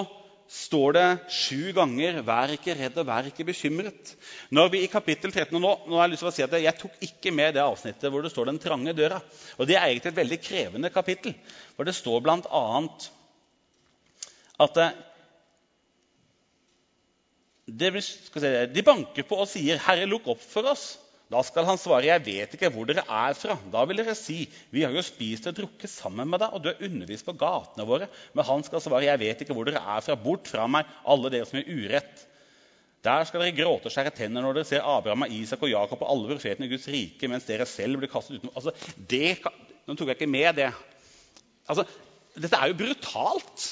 [0.47, 4.15] står det sju ganger 'vær ikke redd og vær ikke bekymret'.
[4.49, 6.79] Når vi i kapittel 13, nå, nå har Jeg lyst til å si at jeg
[6.79, 9.21] tok ikke med det avsnittet hvor det står 'den trange døra'.
[9.57, 11.35] Og Det er egentlig et veldig krevende kapittel.
[11.75, 12.87] For det står bl.a.
[14.59, 14.73] at
[17.67, 20.97] det, det, de banker på og sier 'Herre, lukk opp for oss'.
[21.27, 24.47] Da skal han svare, 'Jeg vet ikke hvor dere er fra.' Da vil dere si,
[24.71, 27.87] 'Vi har jo spist og drukket sammen med deg, og du har undervist på gatene
[27.87, 30.15] våre.' Men han skal svare, 'Jeg vet ikke hvor dere er fra.
[30.15, 32.25] Bort fra meg, alle dere som gjør urett.'
[33.03, 36.09] Der skal dere gråte og skjære tenner når dere ser Abraham, Isak og Jakob og
[36.11, 38.55] alle profetene i Guds rike, mens dere selv blir kastet utenom.
[38.55, 38.71] Altså,
[39.09, 39.37] det,
[39.87, 40.71] nå tok jeg ikke med det.
[41.69, 41.85] Altså,
[42.35, 43.67] dette er jo brutalt.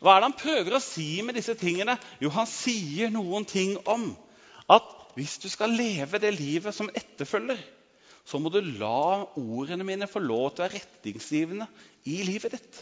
[0.00, 1.96] Hva er det han prøver å si med disse tingene?
[2.22, 4.10] Jo, han sier noen ting om
[4.72, 7.60] at hvis du skal leve det livet som etterfølger,
[8.24, 11.66] så må du la ordene mine få lov til å være retningsgivende
[12.08, 12.78] i livet ditt.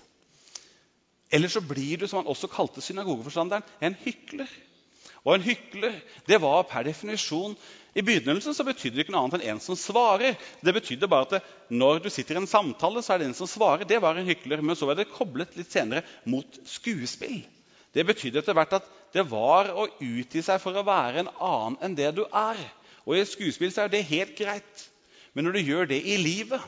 [1.32, 4.50] Ellers så blir du, som han også kalte synagogeforstanderen, en hykler.
[5.22, 5.94] Og en hykler
[6.26, 7.54] det var per definisjon
[7.94, 10.38] I begynnelsen så betydde det ikke noe annet enn en som svarer.
[10.64, 11.40] Det betydde bare at det,
[11.76, 13.84] når du sitter i en samtale, så er det en som svarer.
[13.88, 14.62] Det var en hykler.
[14.64, 17.42] Men så var det koblet litt senere mot skuespill.
[17.92, 21.78] Det betydde etter hvert at det var å utgi seg for å være en annen
[21.84, 22.60] enn det du er.
[23.04, 24.86] Og I et skuespill så er det helt greit.
[25.32, 26.60] Men når du gjør det i livet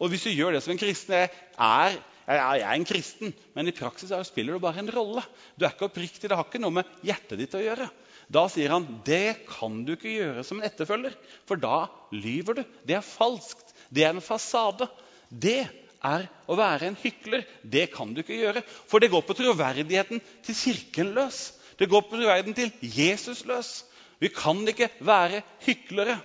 [0.00, 1.28] Og hvis du gjør det som en kristen er,
[1.60, 1.98] er
[2.30, 5.22] jeg er en kristen, men i praksis spiller du bare en rolle.
[5.58, 6.28] Du er ikke oppriktig.
[6.30, 7.88] Det har ikke noe med hjertet ditt å gjøre.
[8.30, 11.16] Da sier han det kan du ikke gjøre som en etterfølger,
[11.48, 12.64] for da lyver du.
[12.86, 13.74] Det er falskt.
[13.90, 14.86] Det er en fasade.
[15.28, 15.64] Det
[16.06, 17.42] er å være en hykler.
[17.66, 18.62] Det kan du ikke gjøre.
[18.86, 21.48] For det går på troverdigheten til Kirken løs.
[21.80, 23.86] Det går på verden til Jesusløs.
[24.20, 26.18] Vi kan ikke være hyklere.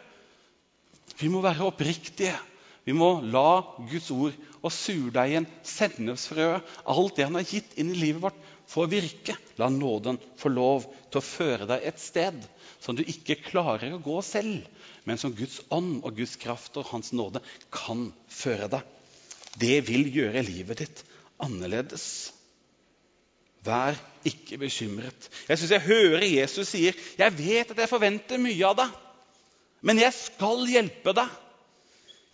[1.16, 2.36] Vi må være oppriktige.
[2.86, 7.98] Vi må la Guds ord og surdeigen, sennepsfrøet, alt det han har gitt inn i
[7.98, 8.38] livet vårt,
[8.70, 9.38] få virke.
[9.58, 12.44] La nåden få lov til å føre deg et sted
[12.84, 14.68] som du ikke klarer å gå selv,
[15.08, 17.42] men som Guds ånd og Guds kraft og Hans nåde
[17.74, 18.86] kan føre deg.
[19.58, 21.06] Det vil gjøre livet ditt
[21.42, 22.36] annerledes.
[23.66, 25.30] Vær ikke bekymret.
[25.50, 28.94] Jeg syns jeg hører Jesus sier, 'Jeg vet at jeg forventer mye av deg,
[29.82, 31.42] men jeg skal hjelpe deg.'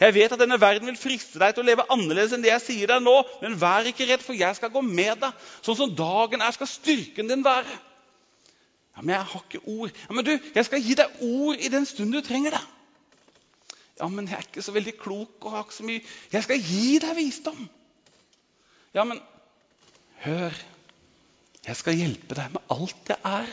[0.02, 2.66] 'Jeg vet at denne verden vil friste deg til å leve annerledes enn det jeg
[2.66, 5.48] sier deg nå.' 'Men vær ikke redd, for jeg skal gå med deg.
[5.62, 7.80] Sånn som dagen er, skal styrken din være.'
[8.96, 11.68] Ja, 'Men jeg har ikke ord.' Ja, 'Men du, jeg skal gi deg ord i
[11.68, 12.68] den stund du trenger det.'
[14.02, 16.02] Ja, men jeg er ikke så veldig klok og har ikke så mye
[16.34, 17.70] Jeg skal gi deg visdom.
[18.98, 19.22] Ja, men
[20.26, 20.58] hør.
[21.68, 23.50] Jeg skal hjelpe deg med alt jeg er,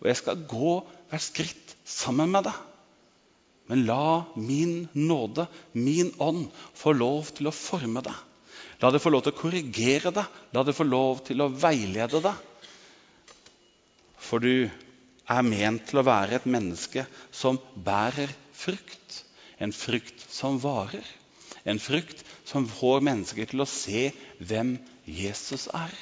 [0.00, 0.72] og jeg skal gå
[1.10, 2.56] hvert skritt sammen med deg.
[3.66, 8.14] Men la min nåde, min ånd, få lov til å forme deg.
[8.82, 10.40] La det få lov til å korrigere deg.
[10.54, 12.42] La det få lov til å veilede deg.
[14.20, 14.68] For du
[15.26, 19.22] er ment til å være et menneske som bærer frukt.
[19.58, 21.06] En frukt som varer.
[21.66, 24.76] En frukt som får mennesker til å se hvem
[25.08, 25.94] Jesus er.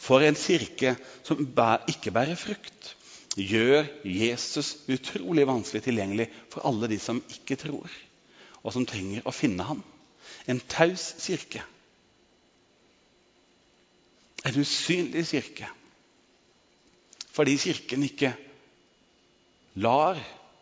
[0.00, 0.94] For en kirke
[1.26, 2.94] som ikke bærer frukt,
[3.36, 7.90] gjør Jesus utrolig vanskelig tilgjengelig for alle de som ikke tror,
[8.62, 9.82] og som trenger å finne ham.
[10.48, 11.62] En taus kirke.
[14.48, 15.68] En usynlig kirke.
[17.30, 18.32] Fordi Kirken ikke
[19.80, 20.18] lar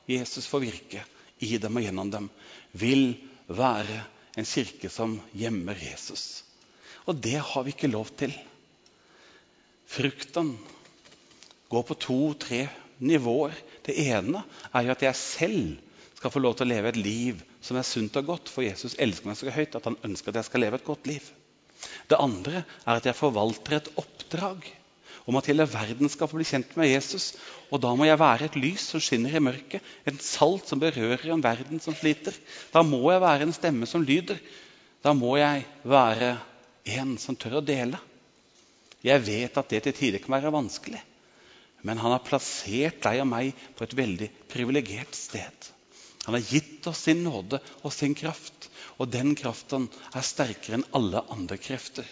[0.08, 1.00] Jesus få virke
[1.40, 2.28] i dem og gjennom dem,
[2.72, 3.14] vil
[3.48, 4.02] være
[4.38, 6.44] en kirke som gjemmer Jesus.
[7.08, 8.34] Og det har vi ikke lov til.
[9.88, 10.52] Frukten
[11.72, 12.66] går på to-tre
[12.98, 13.56] nivåer.
[13.86, 15.76] Det ene er jo at jeg selv
[16.18, 18.50] skal få lov til å leve et liv som er sunt og godt.
[18.52, 21.08] For Jesus elsker meg så høyt at han ønsker at jeg skal leve et godt
[21.10, 21.24] liv.
[22.10, 24.66] Det andre er at jeg forvalter et oppdrag
[25.28, 27.34] om at hele verden skal få bli kjent med Jesus.
[27.68, 31.28] Og da må jeg være et lys som skinner i mørket, en salt som berører
[31.34, 32.36] en verden som sliter.
[32.72, 34.40] Da må jeg være en stemme som lyder.
[35.04, 36.32] Da må jeg være
[36.96, 38.00] en som tør å dele.
[39.04, 41.00] Jeg vet at det til tider kan være vanskelig,
[41.86, 45.68] men han har plassert deg og meg på et veldig privilegert sted.
[46.28, 48.66] Han har gitt oss sin nåde og sin kraft.
[48.98, 52.04] Og den kraften er sterkere enn alle andre krefter.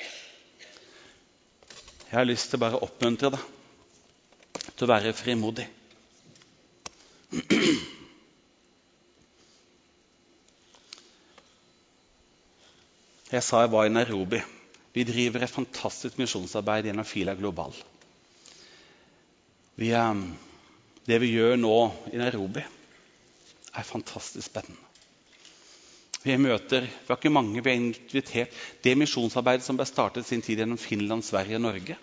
[2.06, 5.66] Jeg har lyst til bare å oppmuntre deg til å være frimodig.
[13.26, 14.40] Jeg sa jeg var i Nairobi.
[14.96, 17.74] Vi driver et fantastisk misjonsarbeid gjennom Fila Global.
[19.76, 20.22] Vi, eh,
[21.04, 21.76] det vi gjør nå
[22.14, 22.64] i Nairobi,
[23.76, 24.80] er fantastisk spennende.
[26.22, 30.40] Vi møter, vi har ikke mange, vi har invitert det misjonsarbeidet som ble startet sin
[30.42, 31.98] tid gjennom Finland, Sverige og Norge,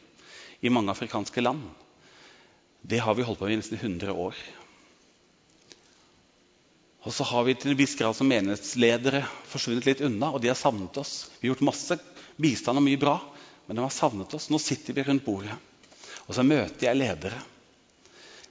[0.61, 1.65] i mange afrikanske land.
[2.79, 4.37] Det har vi holdt på med i nesten 100 år.
[7.03, 10.53] Og så har vi til en viss grad som menighetsledere forsvunnet litt unna, og de
[10.53, 11.31] har savnet oss.
[11.41, 11.97] Vi har gjort masse
[12.37, 13.17] bistand og mye bra,
[13.67, 14.49] men de har savnet oss.
[14.51, 15.55] Nå sitter vi rundt bordet,
[16.25, 17.39] og så møter jeg ledere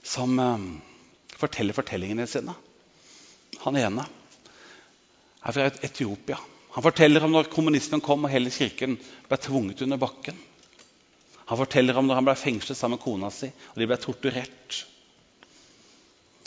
[0.02, 0.68] som eh,
[1.38, 2.54] forteller fortellingene sine.
[3.62, 4.06] Han ene
[5.42, 6.38] er fra Etiopia.
[6.72, 8.96] Han forteller om når kommunismen kom og hele kirken
[9.28, 10.38] ble tvunget under bakken.
[11.50, 14.78] Han forteller om når han ble fengslet sammen med kona si, og de ble torturert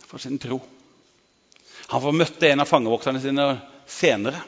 [0.06, 0.58] for sin tro.
[1.92, 3.46] Han får møtte en av fangevokterne sine
[3.86, 4.42] senere.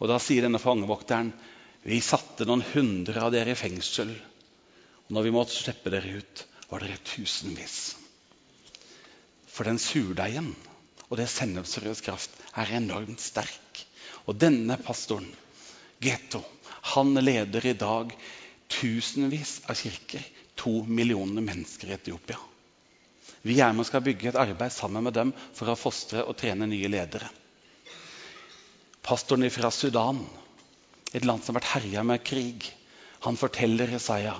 [0.00, 1.30] Og Da sier denne fangevokteren
[1.86, 4.10] vi satte noen hundre av dere i fengsel.
[5.06, 7.94] Og når vi måtte slippe dere ut, var dere tusenvis.
[9.46, 10.50] For den surdeigen
[11.06, 13.84] og det sennepsrødes kraft er enormt sterk.
[14.26, 15.28] Og denne pastoren,
[16.02, 16.42] Geto,
[16.96, 18.10] han leder i dag
[18.68, 20.24] tusenvis av kirker.
[20.56, 22.38] To millioner mennesker i Etiopia.
[23.46, 26.34] Vi er med og skal bygge et arbeid sammen med dem for å fostre og
[26.40, 27.28] trene nye ledere.
[29.06, 30.24] Pastoren fra Sudan,
[31.16, 32.66] et land som har vært herja med krig,
[33.24, 34.34] han forteller Jesaja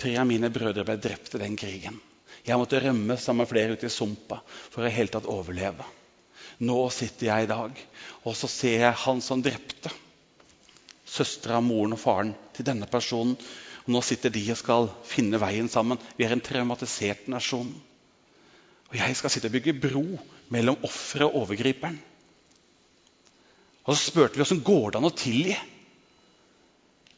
[0.00, 2.00] tre av mine brødre ble drept i den krigen.
[2.44, 5.84] Jeg måtte rømme sammen med flere ut i sumpa for å i hele tatt overleve.
[6.64, 7.78] Nå sitter jeg i dag,
[8.24, 9.92] og så ser jeg han som drepte
[11.14, 13.36] søstera, moren og faren til denne personen.
[13.84, 16.00] Og nå sitter de og skal finne veien sammen.
[16.16, 17.70] Vi er en traumatisert nasjon.
[18.90, 20.04] Og jeg skal sitte og bygge bro
[20.54, 21.98] mellom offeret og overgriperen.
[23.84, 25.56] Og så spurte vi åssen går det an å tilgi.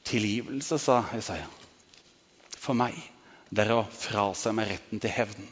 [0.07, 1.49] Tilgivelse, sa Jesaja.
[2.57, 2.97] For meg
[3.51, 5.49] det er å frase meg retten til hevn.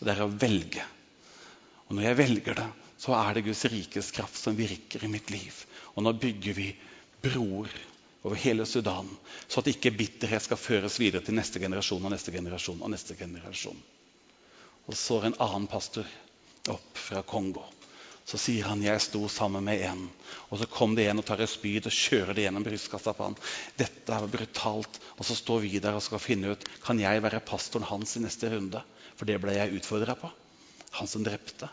[0.00, 0.84] Det er å velge.
[1.88, 2.68] Og når jeg velger det,
[3.00, 5.58] så er det Guds rikes kraft som virker i mitt liv.
[5.94, 6.70] Og nå bygger vi
[7.24, 7.72] broer
[8.24, 9.08] over hele Sudan,
[9.48, 13.16] så at ikke bitterhet skal føres videre til neste generasjon og neste generasjon og neste
[13.18, 13.80] generasjon.
[14.88, 16.08] Og så er en annen pastor
[16.72, 17.66] opp fra Kongo.
[18.24, 20.06] Så sier han jeg sto sammen med en.
[20.48, 23.26] Og så kom det en og tar et spyd og kjører det gjennom brystkassa på
[23.26, 23.36] han.
[23.76, 24.96] Dette er brutalt.
[25.18, 28.24] Og så står vi der og skal finne ut kan jeg være pastoren hans i
[28.24, 28.80] neste runde.
[29.18, 30.30] For det ble jeg utfordra på.
[30.96, 31.68] Han som drepte.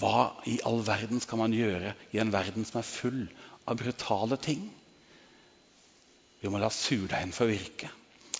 [0.00, 3.24] Hva i all verden skal man gjøre i en verden som er full
[3.68, 4.64] av brutale ting?
[6.40, 7.90] Vi må la surdeigen få virke.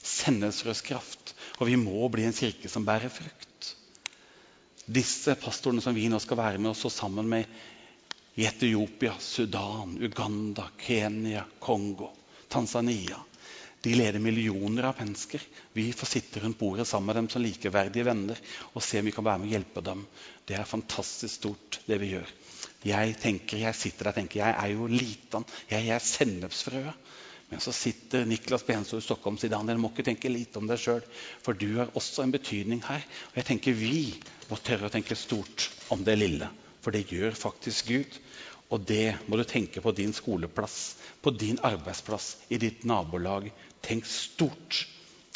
[0.01, 1.35] Sennelsrøs kraft.
[1.61, 3.50] Og vi må bli en kirke som bærer frukt
[4.91, 9.97] disse pastorene som vi nå skal være med oss og sammen med i Etiopia, Sudan,
[10.03, 12.11] Uganda, Kenya, Kongo,
[12.49, 13.19] Tanzania
[13.83, 15.41] de leder millioner av mennesker.
[15.73, 18.41] Vi får sitte rundt bordet sammen med dem som likeverdige venner
[18.75, 20.03] og se om vi kan være med og hjelpe dem.
[20.45, 22.35] Det er fantastisk stort, det vi gjør.
[22.85, 25.47] Jeg tenker, jeg sitter der og tenker, jeg er jo liten.
[25.71, 27.09] Jeg, er sennepsfrøet.
[27.51, 30.69] Men så sitter Niklas Benso i Stockholm og sier Daniel, må ikke tenke lite om
[30.71, 31.03] deg sjøl.
[31.43, 33.03] For du har også en betydning her.
[33.33, 34.05] Og jeg tenker vi
[34.47, 36.47] må tørre å tenke stort om det lille.
[36.81, 38.21] For det gjør faktisk Gud.
[38.71, 43.49] Og det må du tenke på din skoleplass, på din arbeidsplass, i ditt nabolag.
[43.83, 44.85] Tenk stort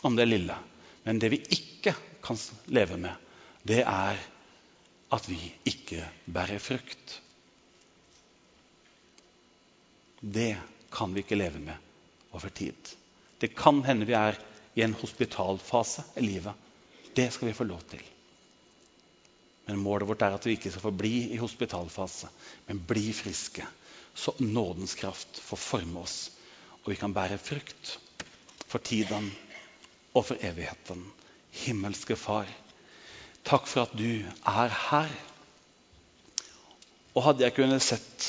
[0.06, 0.54] om det lille.
[1.02, 2.38] Men det vi ikke kan
[2.70, 3.18] leve med,
[3.66, 4.22] det er
[5.14, 7.18] at vi ikke bærer frukt.
[10.22, 10.52] Det
[10.94, 11.83] kan vi ikke leve med
[12.34, 12.94] over tid.
[13.40, 14.38] Det kan hende vi er
[14.74, 16.52] i en hospitalfase i livet.
[17.14, 18.02] Det skal vi få lov til.
[19.66, 22.28] Men målet vårt er at vi ikke skal forbli i hospitalfase,
[22.66, 23.64] men bli friske.
[24.14, 26.30] Så nådens kraft får forme oss,
[26.84, 27.98] og vi kan bære frukt
[28.68, 29.30] for tiden
[30.14, 31.06] og for evigheten.
[31.64, 32.50] Himmelske Far,
[33.46, 35.14] takk for at du er her.
[37.14, 38.28] Og hadde jeg kunnet sett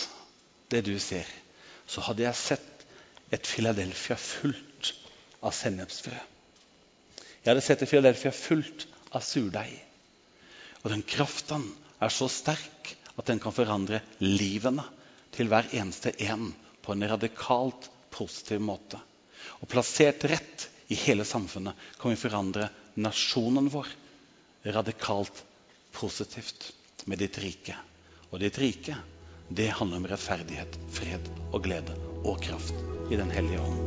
[0.72, 1.26] det du ser,
[1.88, 2.75] så hadde jeg sett
[3.34, 4.92] et Philadelphia fullt
[5.46, 6.18] av sennepsfrø.
[7.46, 9.74] Jeg hadde sett et Philadelphia fullt av surdeig.
[10.84, 11.66] Og den kraften
[12.02, 14.86] er så sterk at den kan forandre livene
[15.36, 16.52] til hver eneste en
[16.86, 19.00] på en radikalt positiv måte.
[19.62, 22.70] Og plassert rett i hele samfunnet kan vi forandre
[23.02, 23.90] nasjonen vår
[24.76, 25.44] radikalt
[25.96, 26.72] positivt
[27.06, 27.78] med ditt rike.
[28.32, 28.98] Og ditt rike,
[29.50, 33.80] det handler om rettferdighet, fred og glede og kraft i Den hellige ånd.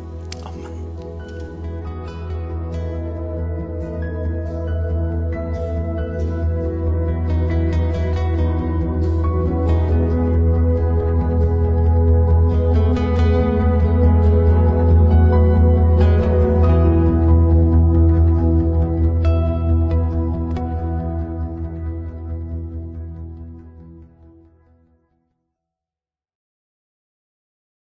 [0.44, 0.87] Amen.